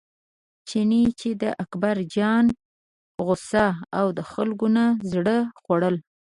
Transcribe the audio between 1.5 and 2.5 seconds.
اکبرجان